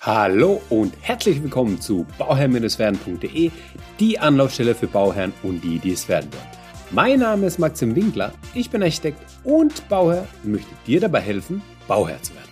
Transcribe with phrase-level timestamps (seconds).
[0.00, 3.50] Hallo und herzlich willkommen zu bauherr-werden.de,
[3.98, 6.46] die Anlaufstelle für Bauherren und die, die es werden wollen.
[6.92, 11.62] Mein Name ist Maxim Winkler, ich bin Architekt und Bauherr und möchte dir dabei helfen,
[11.88, 12.48] Bauherr zu werden.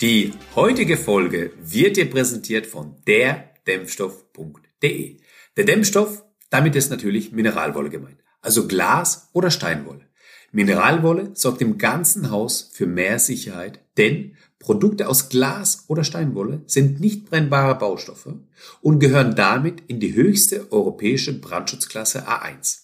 [0.00, 5.16] Die heutige Folge wird dir präsentiert von derdämpfstoff.de.
[5.56, 10.06] Der Dämpfstoff, damit ist natürlich Mineralwolle gemeint, also Glas oder Steinwolle.
[10.52, 17.00] Mineralwolle sorgt im ganzen Haus für mehr Sicherheit, denn Produkte aus Glas oder Steinwolle sind
[17.00, 18.34] nicht brennbare Baustoffe
[18.80, 22.80] und gehören damit in die höchste europäische Brandschutzklasse A1.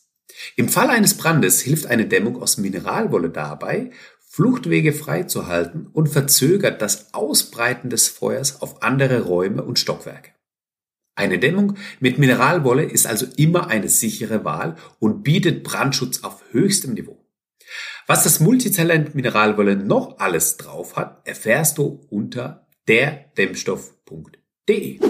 [0.57, 3.91] Im Fall eines Brandes hilft eine Dämmung aus Mineralwolle dabei,
[4.21, 10.31] Fluchtwege freizuhalten und verzögert das Ausbreiten des Feuers auf andere Räume und Stockwerke.
[11.17, 16.95] Eine Dämmung mit Mineralwolle ist also immer eine sichere Wahl und bietet Brandschutz auf höchstem
[16.95, 17.23] Niveau.
[18.07, 25.01] Was das Multitalent Mineralwolle noch alles drauf hat, erfährst du unter derdämmstoff.de.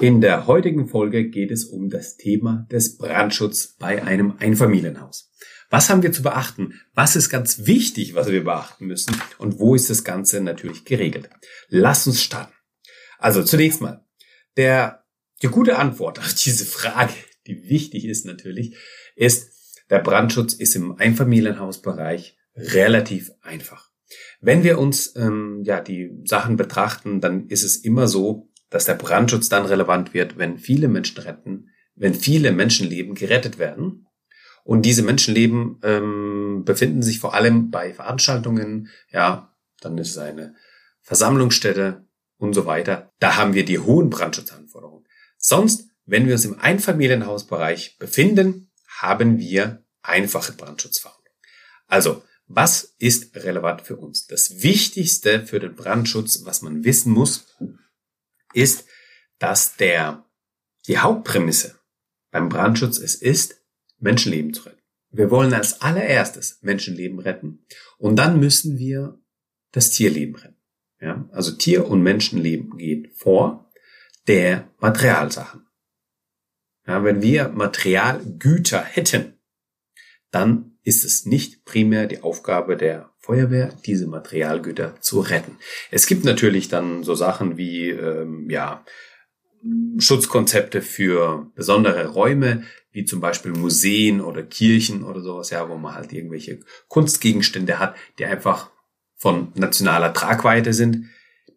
[0.00, 5.30] In der heutigen Folge geht es um das Thema des Brandschutzes bei einem Einfamilienhaus.
[5.68, 6.80] Was haben wir zu beachten?
[6.94, 9.14] Was ist ganz wichtig, was wir beachten müssen?
[9.36, 11.28] Und wo ist das Ganze natürlich geregelt?
[11.68, 12.54] Lass uns starten.
[13.18, 14.06] Also zunächst mal,
[14.56, 15.04] der,
[15.42, 17.12] die gute Antwort auf diese Frage,
[17.46, 18.74] die wichtig ist natürlich,
[19.16, 19.52] ist,
[19.90, 23.90] der Brandschutz ist im Einfamilienhausbereich relativ einfach.
[24.40, 28.94] Wenn wir uns ähm, ja die Sachen betrachten, dann ist es immer so, dass der
[28.94, 34.06] Brandschutz dann relevant wird, wenn viele Menschen retten, wenn viele Menschenleben gerettet werden.
[34.64, 40.54] Und diese Menschenleben ähm, befinden sich vor allem bei Veranstaltungen, ja, dann ist es eine
[41.00, 42.06] Versammlungsstätte
[42.36, 43.12] und so weiter.
[43.18, 45.06] Da haben wir die hohen Brandschutzanforderungen.
[45.38, 51.32] Sonst, wenn wir uns im Einfamilienhausbereich befinden, haben wir einfache Brandschutzverordnungen.
[51.86, 54.26] Also was ist relevant für uns?
[54.26, 57.46] Das Wichtigste für den Brandschutz, was man wissen muss,
[58.54, 58.86] ist,
[59.38, 60.24] dass der,
[60.86, 61.78] die Hauptprämisse
[62.30, 63.62] beim Brandschutz es ist,
[63.98, 64.82] Menschenleben zu retten.
[65.10, 67.64] Wir wollen als allererstes Menschenleben retten
[67.98, 69.20] und dann müssen wir
[69.72, 70.56] das Tierleben retten.
[71.00, 73.70] Ja, also Tier- und Menschenleben geht vor
[74.26, 75.66] der Materialsachen.
[76.86, 79.38] Ja, wenn wir Materialgüter hätten,
[80.30, 85.58] dann ist es nicht primär die Aufgabe der Feuerwehr, diese Materialgüter zu retten.
[85.90, 88.84] Es gibt natürlich dann so Sachen wie ähm, ja
[89.98, 95.94] Schutzkonzepte für besondere Räume, wie zum Beispiel Museen oder Kirchen oder sowas, ja, wo man
[95.94, 98.70] halt irgendwelche Kunstgegenstände hat, die einfach
[99.16, 101.06] von nationaler Tragweite sind.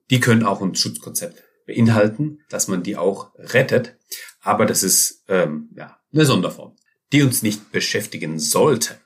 [0.10, 3.96] Die können auch ein Schutzkonzept beinhalten, dass man die auch rettet.
[4.42, 6.76] Aber das ist ähm, ja eine Sonderform
[7.12, 9.00] die uns nicht beschäftigen sollte.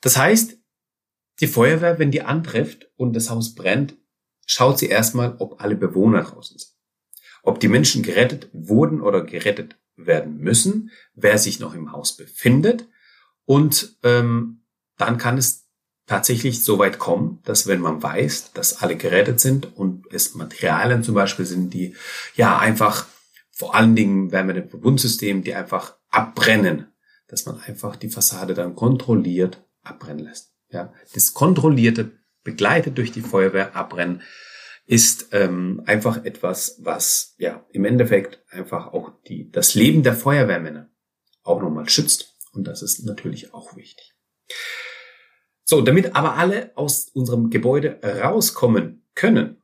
[0.00, 0.56] Das heißt,
[1.40, 3.96] die Feuerwehr, wenn die antrifft und das Haus brennt,
[4.46, 6.72] schaut sie erstmal, ob alle Bewohner draußen sind.
[7.42, 12.88] Ob die Menschen gerettet wurden oder gerettet werden müssen, wer sich noch im Haus befindet.
[13.46, 14.64] Und ähm,
[14.96, 15.66] dann kann es
[16.06, 21.02] tatsächlich so weit kommen, dass wenn man weiß, dass alle gerettet sind und es Materialien
[21.02, 21.94] zum Beispiel sind, die
[22.34, 23.06] ja einfach
[23.50, 26.86] vor allen Dingen werden wir dem Verbundsystem, die einfach abbrennen,
[27.28, 30.52] dass man einfach die Fassade dann kontrolliert abbrennen lässt.
[30.70, 32.12] Ja, das kontrollierte,
[32.44, 34.22] begleitet durch die Feuerwehr abbrennen,
[34.86, 40.90] ist ähm, einfach etwas, was ja im Endeffekt einfach auch die, das Leben der Feuerwehrmänner
[41.42, 42.36] auch nochmal schützt.
[42.52, 44.14] Und das ist natürlich auch wichtig.
[45.64, 49.62] So, damit aber alle aus unserem Gebäude rauskommen können,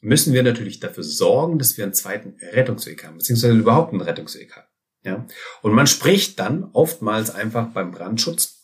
[0.00, 4.54] müssen wir natürlich dafür sorgen, dass wir einen zweiten Rettungsweg haben, beziehungsweise überhaupt einen Rettungsweg
[4.54, 4.68] haben.
[5.02, 5.26] Ja?
[5.62, 8.57] Und man spricht dann oftmals einfach beim Brandschutz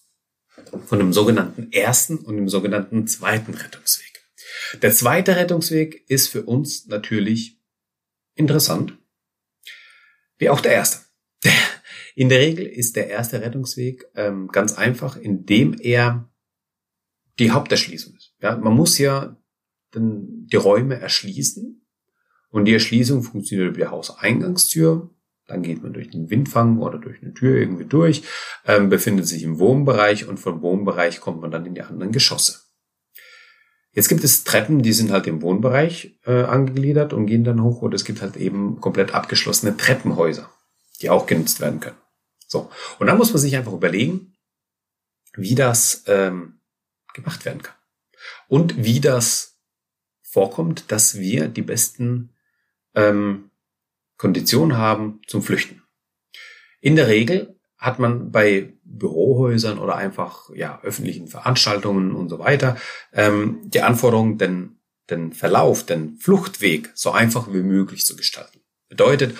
[0.86, 4.04] von dem sogenannten ersten und dem sogenannten zweiten Rettungsweg.
[4.82, 7.60] Der zweite Rettungsweg ist für uns natürlich
[8.34, 8.96] interessant,
[10.38, 10.98] wie auch der erste.
[12.14, 16.30] In der Regel ist der erste Rettungsweg ähm, ganz einfach, indem er
[17.38, 18.34] die Haupterschließung ist.
[18.40, 19.36] Ja, man muss ja
[19.94, 21.86] den, die Räume erschließen
[22.50, 25.13] und die Erschließung funktioniert über die Hauseingangstür
[25.46, 28.22] dann geht man durch den Windfang oder durch eine Tür irgendwie durch,
[28.66, 32.60] ähm, befindet sich im Wohnbereich und vom Wohnbereich kommt man dann in die anderen Geschosse.
[33.92, 37.82] Jetzt gibt es Treppen, die sind halt im Wohnbereich äh, angegliedert und gehen dann hoch
[37.82, 40.50] oder es gibt halt eben komplett abgeschlossene Treppenhäuser,
[41.00, 41.96] die auch genutzt werden können.
[42.48, 44.34] So, und dann muss man sich einfach überlegen,
[45.36, 46.60] wie das ähm,
[47.12, 47.74] gemacht werden kann
[48.48, 49.58] und wie das
[50.22, 52.30] vorkommt, dass wir die besten
[52.94, 53.50] ähm,
[54.16, 55.82] Kondition haben zum Flüchten.
[56.80, 62.76] In der Regel hat man bei Bürohäusern oder einfach ja öffentlichen Veranstaltungen und so weiter
[63.12, 64.78] ähm, die Anforderung, den
[65.10, 68.60] den Verlauf, den Fluchtweg so einfach wie möglich zu gestalten.
[68.88, 69.36] Bedeutet,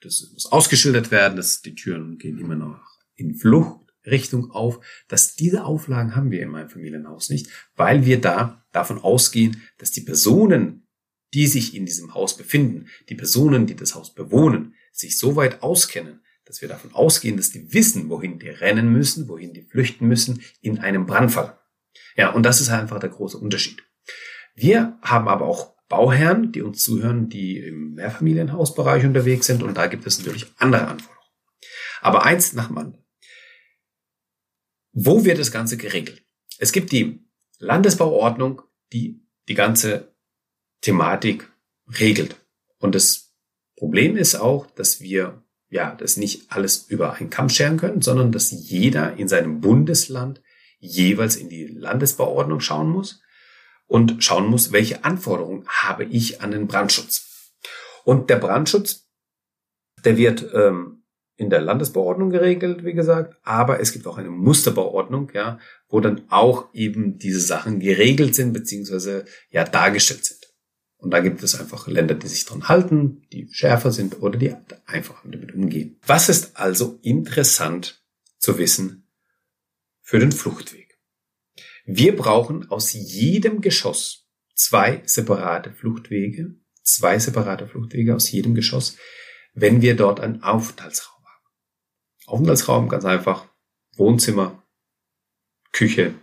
[0.00, 2.80] das muss ausgeschildert werden, dass die Türen gehen immer noch
[3.14, 4.80] in Fluchtrichtung auf.
[5.08, 9.90] Dass diese Auflagen haben wir in meinem Familienhaus nicht, weil wir da davon ausgehen, dass
[9.90, 10.86] die Personen,
[11.34, 15.62] die sich in diesem Haus befinden, die Personen, die das Haus bewohnen, sich so weit
[15.62, 20.08] auskennen, dass wir davon ausgehen, dass die wissen, wohin die rennen müssen, wohin die flüchten
[20.08, 21.58] müssen in einem Brandfall.
[22.16, 23.82] Ja, und das ist einfach der große Unterschied.
[24.54, 29.86] Wir haben aber auch Bauherren, die uns zuhören, die im Mehrfamilienhausbereich unterwegs sind und da
[29.86, 31.28] gibt es natürlich andere Anforderungen.
[32.00, 33.04] Aber eins nach dem anderen.
[34.92, 36.22] Wo wird das Ganze geregelt?
[36.58, 37.24] Es gibt die
[37.58, 40.07] Landesbauordnung, die die ganze
[40.80, 41.50] Thematik
[41.98, 42.36] regelt.
[42.78, 43.32] Und das
[43.76, 48.32] Problem ist auch, dass wir ja das nicht alles über einen Kamm scheren können, sondern
[48.32, 50.42] dass jeder in seinem Bundesland
[50.78, 53.20] jeweils in die Landesbauordnung schauen muss
[53.86, 57.54] und schauen muss, welche Anforderungen habe ich an den Brandschutz.
[58.04, 59.08] Und der Brandschutz,
[60.04, 61.02] der wird ähm,
[61.36, 65.58] in der Landesbauordnung geregelt, wie gesagt, aber es gibt auch eine Musterbauordnung, ja,
[65.88, 70.37] wo dann auch eben diese Sachen geregelt sind beziehungsweise ja dargestellt sind.
[70.98, 74.54] Und da gibt es einfach Länder, die sich dran halten, die schärfer sind oder die
[74.84, 75.98] einfach damit umgehen.
[76.04, 78.04] Was ist also interessant
[78.38, 79.08] zu wissen
[80.00, 80.98] für den Fluchtweg?
[81.86, 88.96] Wir brauchen aus jedem Geschoss zwei separate Fluchtwege, zwei separate Fluchtwege aus jedem Geschoss,
[89.54, 91.44] wenn wir dort einen Aufenthaltsraum haben.
[92.26, 93.48] Aufenthaltsraum ganz einfach
[93.96, 94.64] Wohnzimmer,
[95.72, 96.14] Küche,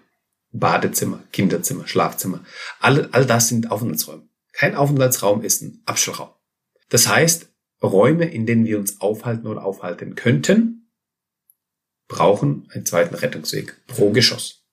[0.51, 2.43] Badezimmer, Kinderzimmer, Schlafzimmer.
[2.79, 4.29] All, all das sind Aufenthaltsräume.
[4.55, 6.29] Kein Aufenthaltsraum ist ein Abstellraum.
[6.87, 7.49] Das heißt,
[7.83, 10.89] Räume, in denen wir uns aufhalten oder aufhalten könnten,
[12.07, 14.65] brauchen einen zweiten Rettungsweg pro Geschoss.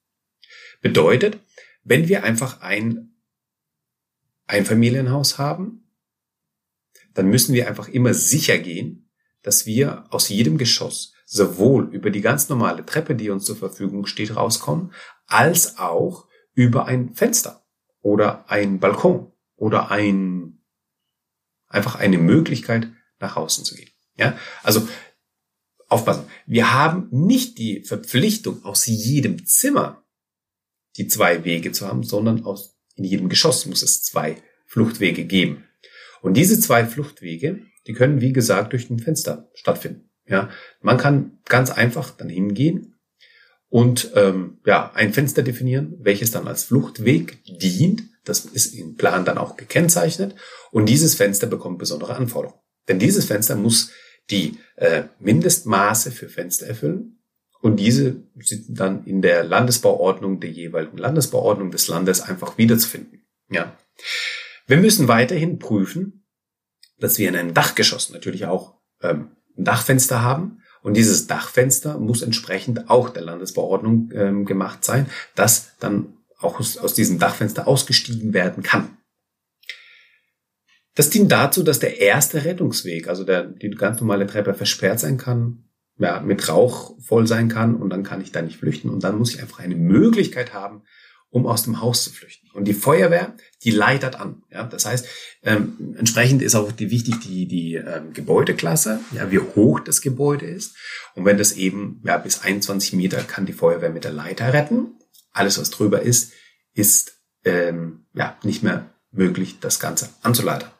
[0.81, 1.37] Bedeutet,
[1.83, 3.13] wenn wir einfach ein
[4.47, 5.91] Einfamilienhaus haben,
[7.13, 12.21] dann müssen wir einfach immer sicher gehen, dass wir aus jedem Geschoss sowohl über die
[12.21, 14.93] ganz normale Treppe, die uns zur Verfügung steht, rauskommen,
[15.25, 17.65] als auch über ein Fenster
[18.01, 19.32] oder ein Balkon
[19.63, 20.59] oder ein,
[21.69, 22.89] einfach eine Möglichkeit,
[23.19, 23.89] nach außen zu gehen.
[24.17, 24.85] Ja, also
[25.87, 26.25] aufpassen.
[26.45, 30.03] Wir haben nicht die Verpflichtung, aus jedem Zimmer
[30.97, 35.63] die zwei Wege zu haben, sondern aus, in jedem Geschoss muss es zwei Fluchtwege geben.
[36.21, 40.09] Und diese zwei Fluchtwege, die können, wie gesagt, durch ein Fenster stattfinden.
[40.25, 40.49] Ja,
[40.81, 42.92] man kann ganz einfach dann hingehen
[43.73, 49.25] und ähm, ja ein Fenster definieren, welches dann als Fluchtweg dient das ist im Plan
[49.25, 50.35] dann auch gekennzeichnet.
[50.71, 52.59] Und dieses Fenster bekommt besondere Anforderungen.
[52.87, 53.91] Denn dieses Fenster muss
[54.29, 57.19] die äh, Mindestmaße für Fenster erfüllen.
[57.61, 63.25] Und diese sind dann in der Landesbauordnung der jeweiligen Landesbauordnung des Landes einfach wiederzufinden.
[63.49, 63.77] Ja.
[64.67, 66.25] Wir müssen weiterhin prüfen,
[66.99, 70.62] dass wir in einem Dachgeschoss natürlich auch ähm, ein Dachfenster haben.
[70.83, 76.77] Und dieses Dachfenster muss entsprechend auch der Landesbauordnung ähm, gemacht sein, dass dann auch aus,
[76.77, 78.97] aus diesem Dachfenster ausgestiegen werden kann.
[80.93, 85.17] Das dient dazu, dass der erste Rettungsweg, also der, die ganz normale Treppe versperrt sein
[85.17, 85.63] kann,
[85.97, 89.17] ja, mit Rauch voll sein kann und dann kann ich da nicht flüchten und dann
[89.17, 90.83] muss ich einfach eine Möglichkeit haben,
[91.33, 92.47] um aus dem Haus zu flüchten.
[92.53, 94.43] Und die Feuerwehr, die leitet an.
[94.51, 95.05] Ja, das heißt,
[95.43, 100.45] ähm, entsprechend ist auch die wichtig die die ähm, Gebäudeklasse, ja, wie hoch das Gebäude
[100.45, 100.75] ist.
[101.15, 104.93] Und wenn das eben ja bis 21 Meter kann die Feuerwehr mit der Leiter retten
[105.33, 106.31] alles, was drüber ist,
[106.73, 110.71] ist ähm, ja nicht mehr möglich, das Ganze anzuleitern.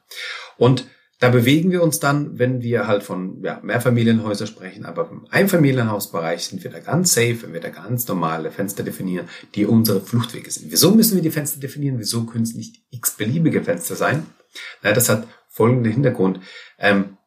[0.57, 0.88] Und
[1.23, 6.45] da bewegen wir uns dann, wenn wir halt von ja, Mehrfamilienhäusern sprechen, aber im Einfamilienhausbereich
[6.45, 10.51] sind wir da ganz safe, wenn wir da ganz normale Fenster definieren, die unsere Fluchtwege
[10.51, 10.71] sind.
[10.71, 11.97] Wieso müssen wir die Fenster definieren?
[11.97, 14.25] Wieso können es nicht x-beliebige Fenster sein?
[14.81, 16.41] Na, das hat folgenden Hintergrund.
[16.77, 17.17] Ähm,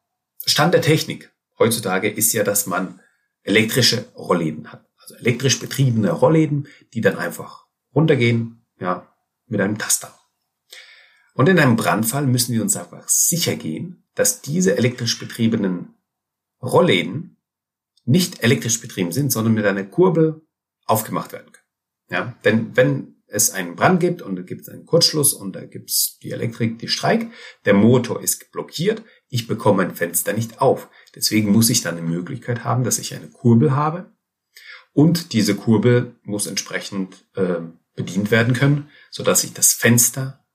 [0.45, 3.01] Stand der Technik heutzutage ist ja, dass man
[3.43, 9.15] elektrische Rollläden hat also elektrisch betriebene Rollläden, die dann einfach runtergehen, ja,
[9.47, 10.16] mit einem Taster.
[11.37, 15.95] Und in einem Brandfall müssen wir uns einfach sicher gehen, dass diese elektrisch betriebenen
[16.63, 17.37] Rollläden
[18.05, 20.43] nicht elektrisch betrieben sind, sondern mit einer Kurbel
[20.87, 21.67] aufgemacht werden können.
[22.09, 25.65] Ja, denn wenn es einen Brand gibt und da gibt es einen Kurzschluss und da
[25.65, 27.33] gibt es die Elektrik, die streikt,
[27.65, 30.89] der Motor ist blockiert, ich bekomme ein Fenster nicht auf.
[31.15, 34.17] Deswegen muss ich dann eine Möglichkeit haben, dass ich eine Kurbel habe,
[34.97, 37.61] und diese Kurbel muss entsprechend äh,
[37.95, 40.46] bedient werden können, so dass ich das Fenster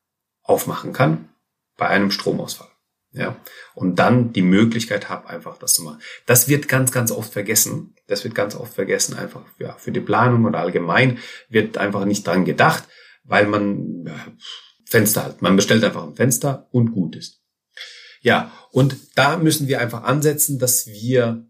[0.51, 1.29] aufmachen kann
[1.77, 2.67] bei einem Stromausfall.
[3.13, 3.36] Ja,
[3.74, 6.00] und dann die Möglichkeit habe, einfach das zu machen.
[6.27, 7.93] Das wird ganz, ganz oft vergessen.
[8.08, 11.17] Das wird ganz oft vergessen, einfach ja, für die Planung oder allgemein
[11.50, 12.88] wird einfach nicht dran gedacht,
[13.25, 14.15] weil man ja,
[14.86, 15.41] Fenster halt.
[15.41, 17.41] Man bestellt einfach ein Fenster und gut ist.
[18.22, 21.50] Ja, und da müssen wir einfach ansetzen, dass wir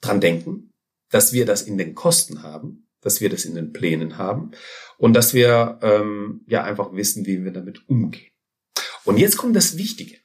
[0.00, 0.72] dran denken,
[1.10, 4.52] dass wir das in den Kosten haben, dass wir das in den Plänen haben
[4.96, 8.32] und dass wir ähm, ja einfach wissen, wie wir damit umgehen.
[9.04, 10.16] Und jetzt kommt das Wichtige.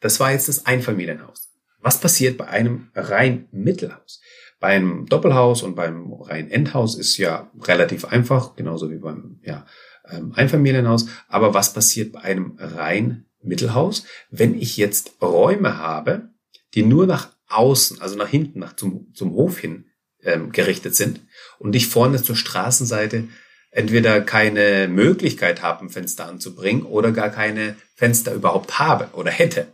[0.00, 1.48] Das war jetzt das Einfamilienhaus.
[1.80, 4.20] Was passiert bei einem rein Mittelhaus?
[4.60, 9.66] Beim Doppelhaus und beim rein Endhaus ist ja relativ einfach, genauso wie beim ja,
[10.10, 11.06] ähm, Einfamilienhaus.
[11.28, 16.30] Aber was passiert bei einem rein Mittelhaus, wenn ich jetzt Räume habe,
[16.74, 19.86] die nur nach außen, also nach hinten, nach zum, zum Hof hin
[20.28, 21.20] ähm, gerichtet sind
[21.58, 23.24] und ich vorne zur Straßenseite
[23.70, 29.66] entweder keine Möglichkeit habe, ein Fenster anzubringen oder gar keine Fenster überhaupt habe oder hätte.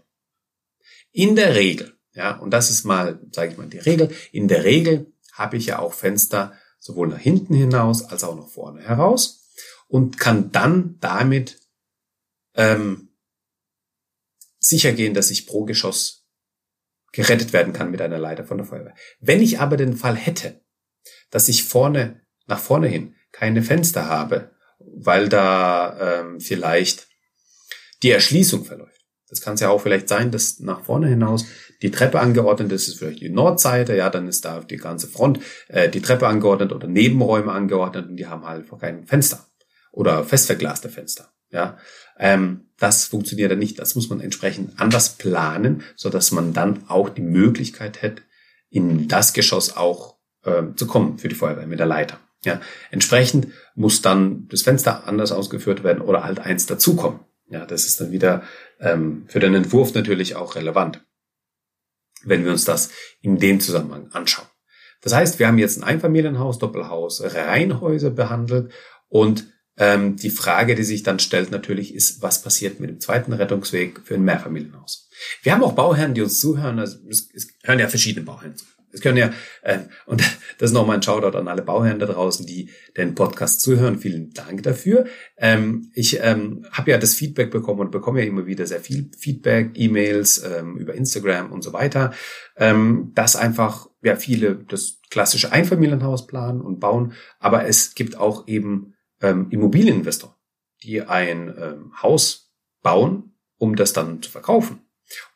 [1.12, 4.64] In der Regel, ja, und das ist mal, sage ich mal, die Regel, in der
[4.64, 9.49] Regel habe ich ja auch Fenster sowohl nach hinten hinaus als auch nach vorne heraus
[9.88, 11.58] und kann dann damit
[12.54, 13.08] ähm,
[14.58, 16.24] sicher gehen, dass ich pro Geschoss
[17.14, 18.94] gerettet werden kann mit einer Leiter von der Feuerwehr.
[19.21, 20.61] Wenn ich aber den Fall hätte,
[21.30, 27.09] dass ich vorne, nach vorne hin keine Fenster habe, weil da ähm, vielleicht
[28.02, 28.90] die Erschließung verläuft.
[29.28, 31.47] Das kann es ja auch vielleicht sein, dass nach vorne hinaus
[31.83, 35.40] die Treppe angeordnet ist, ist vielleicht die Nordseite, ja, dann ist da die ganze Front
[35.68, 39.47] äh, die Treppe angeordnet oder Nebenräume angeordnet und die haben halt kein Fenster
[39.92, 41.33] oder festverglaste Fenster.
[41.50, 41.78] Ja,
[42.18, 43.78] ähm, das funktioniert dann nicht.
[43.78, 48.23] Das muss man entsprechend anders planen, so dass man dann auch die Möglichkeit hat,
[48.71, 52.19] in das Geschoss auch äh, zu kommen für die Feuerwehr mit der Leiter.
[52.45, 57.21] Ja, entsprechend muss dann das Fenster anders ausgeführt werden oder halt eins dazukommen.
[57.47, 58.43] Ja, das ist dann wieder
[58.81, 61.04] ähm, für den Entwurf natürlich auch relevant,
[62.25, 62.90] wenn wir uns das
[63.21, 64.47] in dem Zusammenhang anschauen.
[65.00, 68.73] Das heißt, wir haben jetzt ein Einfamilienhaus, Doppelhaus, Reihenhäuser behandelt
[69.09, 73.33] und ähm, die Frage, die sich dann stellt natürlich, ist, was passiert mit dem zweiten
[73.33, 75.09] Rettungsweg für ein Mehrfamilienhaus?
[75.43, 76.78] Wir haben auch Bauherren, die uns zuhören.
[76.78, 78.64] Also es, es hören ja verschiedene Bauherren zu.
[78.95, 80.21] Es können ja, äh, und
[80.59, 83.99] das ist nochmal ein Shoutout an alle Bauherren da draußen, die den Podcast zuhören.
[83.99, 85.07] Vielen Dank dafür.
[85.37, 89.11] Ähm, ich ähm, habe ja das Feedback bekommen und bekomme ja immer wieder sehr viel
[89.19, 92.12] Feedback, E-Mails ähm, über Instagram und so weiter,
[92.57, 98.47] ähm, dass einfach ja viele das klassische Einfamilienhaus planen und bauen, aber es gibt auch
[98.47, 98.94] eben
[99.25, 100.37] ähm, Immobilieninvestor,
[100.83, 102.52] die ein ähm, Haus
[102.83, 104.81] bauen, um das dann zu verkaufen.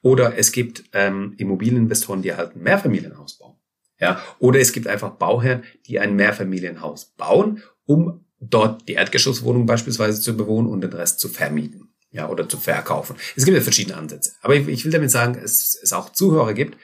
[0.02, 3.57] Oder es gibt ähm, Immobilieninvestoren, die halt ein Mehrfamilienhaus bauen.
[4.00, 10.21] Ja, oder es gibt einfach Bauherren, die ein Mehrfamilienhaus bauen, um dort die Erdgeschosswohnung beispielsweise
[10.21, 11.95] zu bewohnen und den Rest zu vermieten.
[12.11, 13.16] Ja, oder zu verkaufen.
[13.37, 14.33] Es gibt ja verschiedene Ansätze.
[14.40, 16.78] Aber ich, ich will damit sagen, es, es auch Zuhörer gibt,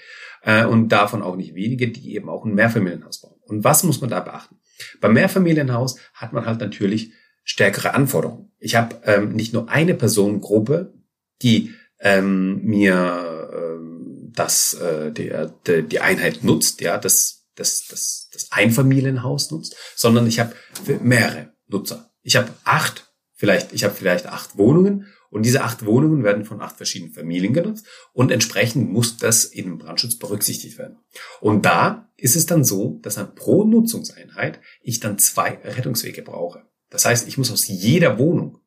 [0.45, 3.41] äh, und davon auch nicht wenige, die eben auch ein Mehrfamilienhaus bauen.
[3.47, 4.57] Und was muss man da beachten?
[5.01, 7.13] Beim Mehrfamilienhaus hat man halt natürlich
[7.45, 8.53] stärkere Anforderungen.
[8.59, 10.95] Ich habe ähm, nicht nur eine Personengruppe,
[11.43, 15.33] die ähm, mir ähm, das äh, die,
[15.67, 20.55] die, die Einheit nutzt, ja, das, das, das, das Einfamilienhaus nutzt, sondern ich habe
[21.03, 22.11] mehrere Nutzer.
[22.23, 26.61] Ich habe acht, vielleicht, ich habe vielleicht acht Wohnungen und diese acht Wohnungen werden von
[26.61, 30.99] acht verschiedenen Familien genutzt und entsprechend muss das im Brandschutz berücksichtigt werden.
[31.41, 36.65] Und da ist es dann so, dass dann pro Nutzungseinheit ich dann zwei Rettungswege brauche.
[36.89, 38.61] Das heißt, ich muss aus jeder Wohnung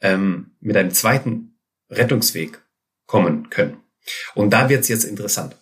[0.00, 2.60] ähm, mit einem zweiten Rettungsweg
[3.06, 3.76] kommen können.
[4.34, 5.54] Und da wird es jetzt interessant.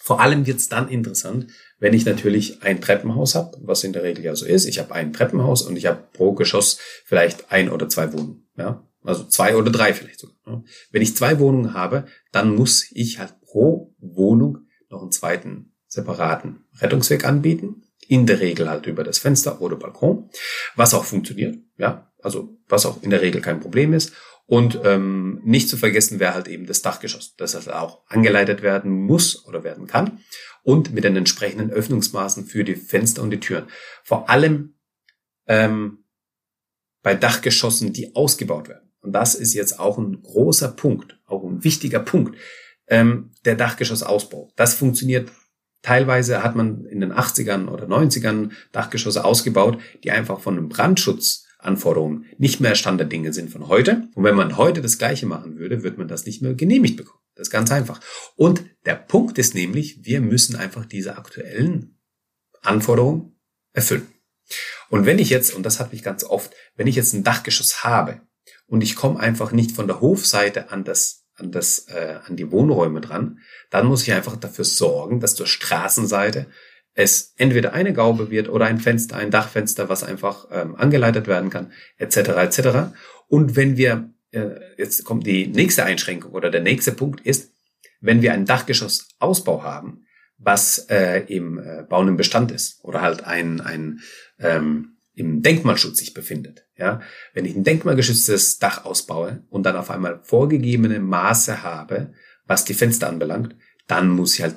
[0.00, 4.02] Vor allem wird es dann interessant, wenn ich natürlich ein Treppenhaus habe, was in der
[4.02, 4.66] Regel ja so ist.
[4.66, 8.48] Ich habe ein Treppenhaus und ich habe pro Geschoss vielleicht ein oder zwei Wohnungen.
[8.56, 8.84] Ja?
[9.04, 10.36] Also zwei oder drei vielleicht sogar.
[10.44, 10.64] Ja?
[10.90, 16.64] Wenn ich zwei Wohnungen habe, dann muss ich halt pro Wohnung noch einen zweiten separaten
[16.78, 17.82] Rettungsweg anbieten.
[18.08, 20.30] In der Regel halt über das Fenster oder Balkon,
[20.76, 24.12] was auch funktioniert, ja, also was auch in der Regel kein Problem ist.
[24.46, 28.92] Und ähm, nicht zu vergessen wäre halt eben das Dachgeschoss, das halt auch angeleitet werden
[28.92, 30.20] muss oder werden kann
[30.62, 33.66] und mit den entsprechenden Öffnungsmaßen für die Fenster und die Türen.
[34.04, 34.76] Vor allem
[35.48, 36.04] ähm,
[37.02, 38.92] bei Dachgeschossen, die ausgebaut werden.
[39.00, 42.36] Und das ist jetzt auch ein großer Punkt, auch ein wichtiger Punkt,
[42.86, 44.52] ähm, der Dachgeschossausbau.
[44.54, 45.30] Das funktioniert
[45.86, 52.24] Teilweise hat man in den 80ern oder 90ern Dachgeschosse ausgebaut, die einfach von einem Brandschutzanforderungen
[52.38, 54.08] nicht mehr Stand der Dinge sind von heute.
[54.16, 57.20] Und wenn man heute das Gleiche machen würde, wird man das nicht mehr genehmigt bekommen.
[57.36, 58.00] Das ist ganz einfach.
[58.34, 62.00] Und der Punkt ist nämlich, wir müssen einfach diese aktuellen
[62.62, 63.38] Anforderungen
[63.72, 64.08] erfüllen.
[64.90, 67.84] Und wenn ich jetzt, und das hatte ich ganz oft, wenn ich jetzt ein Dachgeschoss
[67.84, 68.22] habe
[68.66, 72.50] und ich komme einfach nicht von der Hofseite an das an das, äh, an die
[72.50, 73.40] Wohnräume dran,
[73.70, 76.46] dann muss ich einfach dafür sorgen, dass zur Straßenseite
[76.94, 81.50] es entweder eine Gaube wird oder ein Fenster, ein Dachfenster, was einfach ähm, angeleitet werden
[81.50, 82.16] kann, etc.
[82.16, 82.68] etc.
[83.28, 87.52] Und wenn wir, äh, jetzt kommt die nächste Einschränkung oder der nächste Punkt ist,
[88.00, 90.06] wenn wir einen Dachgeschossausbau haben,
[90.38, 94.00] was äh, im äh, bauenden Bestand ist oder halt ein, ein
[94.38, 96.65] ähm, im Denkmalschutz sich befindet.
[96.78, 97.00] Ja,
[97.32, 102.12] wenn ich ein denkmalgeschütztes Dach ausbaue und dann auf einmal vorgegebene Maße habe,
[102.46, 103.56] was die Fenster anbelangt,
[103.86, 104.56] dann muss ich halt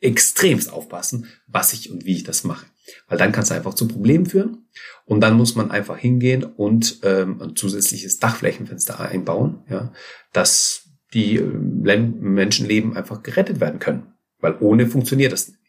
[0.00, 2.66] extremst aufpassen, was ich und wie ich das mache.
[3.06, 4.66] Weil dann kann es einfach zu Problemen führen
[5.04, 9.92] und dann muss man einfach hingehen und ähm, ein zusätzliches Dachflächenfenster einbauen, ja,
[10.32, 14.14] dass die äh, Menschenleben einfach gerettet werden können.
[14.40, 15.61] Weil ohne funktioniert das nicht.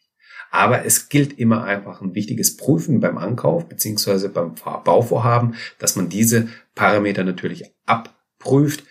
[0.53, 6.09] Aber es gilt immer einfach ein wichtiges Prüfen beim Ankauf beziehungsweise beim Bauvorhaben, dass man
[6.09, 8.83] diese Parameter natürlich abprüft,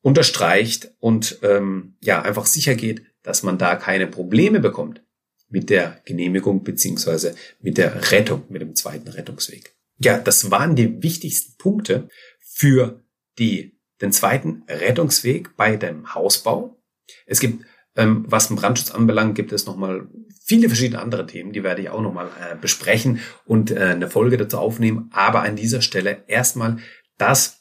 [0.00, 5.02] unterstreicht und ähm, ja einfach sicher geht, dass man da keine Probleme bekommt
[5.48, 9.74] mit der Genehmigung beziehungsweise mit der Rettung, mit dem zweiten Rettungsweg.
[9.98, 12.08] Ja, das waren die wichtigsten Punkte
[12.38, 13.02] für
[13.40, 16.80] die, den zweiten Rettungsweg bei dem Hausbau.
[17.26, 17.64] Es gibt
[18.00, 20.08] ähm, was den Brandschutz anbelangt, gibt es nochmal
[20.44, 24.36] viele verschiedene andere Themen, die werde ich auch nochmal äh, besprechen und äh, eine Folge
[24.36, 25.10] dazu aufnehmen.
[25.12, 26.78] Aber an dieser Stelle erstmal
[27.18, 27.60] das,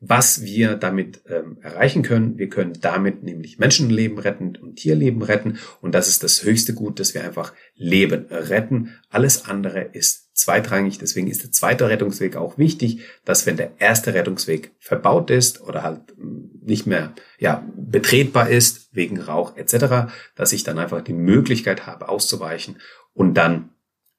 [0.00, 2.38] was wir damit ähm, erreichen können.
[2.38, 5.58] Wir können damit nämlich Menschenleben retten und Tierleben retten.
[5.82, 8.96] Und das ist das höchste Gut, dass wir einfach Leben retten.
[9.10, 10.98] Alles andere ist zweitrangig.
[10.98, 15.82] Deswegen ist der zweite Rettungsweg auch wichtig, dass wenn der erste Rettungsweg verbaut ist oder
[15.82, 21.12] halt hm, nicht mehr ja, betretbar ist wegen Rauch etc., dass ich dann einfach die
[21.12, 22.78] Möglichkeit habe auszuweichen
[23.12, 23.70] und dann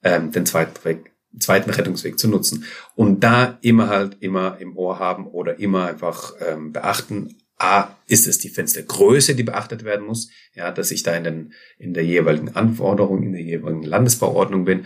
[0.03, 1.03] ähm, den zweiten,
[1.39, 2.65] zweiten Rettungsweg zu nutzen.
[2.95, 8.27] Und da immer halt immer im Ohr haben oder immer einfach ähm, beachten, A, ist
[8.27, 12.03] es die Fenstergröße, die beachtet werden muss, ja, dass ich da in, den, in der
[12.03, 14.85] jeweiligen Anforderung, in der jeweiligen Landesbauordnung bin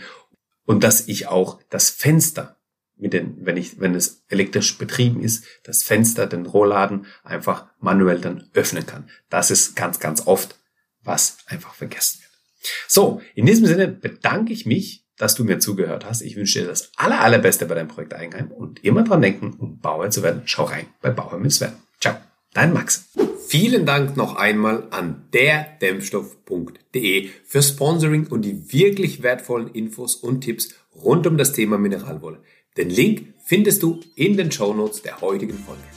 [0.66, 2.56] und dass ich auch das Fenster
[2.96, 8.20] mit den, wenn ich, wenn es elektrisch betrieben ist, das Fenster, den Rohrladen einfach manuell
[8.20, 9.08] dann öffnen kann.
[9.28, 10.58] Das ist ganz, ganz oft,
[11.02, 12.30] was einfach vergessen wird.
[12.88, 16.20] So, in diesem Sinne bedanke ich mich, dass du mir zugehört hast.
[16.22, 19.78] Ich wünsche dir das aller, allerbeste bei deinem Projekt Eigenheim und immer dran denken, um
[19.78, 20.42] Bauer zu werden.
[20.46, 21.72] Schau rein bei Bauer mit Sven.
[22.00, 22.16] Ciao,
[22.52, 23.08] dein Max.
[23.48, 30.74] Vielen Dank noch einmal an derdämmstoff.de für Sponsoring und die wirklich wertvollen Infos und Tipps
[30.96, 32.42] rund um das Thema Mineralwolle.
[32.76, 35.95] Den Link findest du in den Show Notes der heutigen Folge.